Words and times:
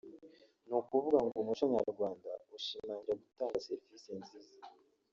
ni 0.67 0.73
ukuvuga 0.81 1.17
ngo 1.25 1.35
umuco 1.41 1.63
nyarwanda 1.73 2.29
ushimangira 2.57 3.13
gutanga 3.23 3.63
serivisi 3.67 4.09
nziza 4.19 4.57